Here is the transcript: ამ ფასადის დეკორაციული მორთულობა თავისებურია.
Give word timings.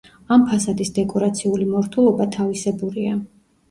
ამ 0.35 0.45
ფასადის 0.51 0.91
დეკორაციული 0.95 1.71
მორთულობა 1.77 2.31
თავისებურია. 2.41 3.19